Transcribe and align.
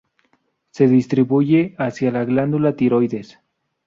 Se 0.71 0.87
distribuye 0.87 1.75
hacia 1.77 2.09
la 2.09 2.25
glándula 2.25 2.75
tiroides. 2.75 3.37